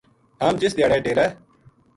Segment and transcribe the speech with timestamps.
[0.43, 1.25] ہم جس دھیاڑے ڈیرا